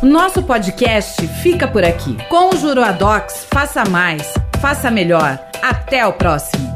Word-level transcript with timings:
O 0.00 0.06
nosso 0.06 0.42
podcast 0.44 1.26
fica 1.42 1.66
por 1.66 1.82
aqui. 1.84 2.16
Com 2.28 2.50
o 2.50 2.56
Juruadocs, 2.56 3.46
faça 3.50 3.84
mais, 3.84 4.32
faça 4.60 4.92
melhor. 4.92 5.40
Até 5.60 6.06
o 6.06 6.12
próximo. 6.12 6.67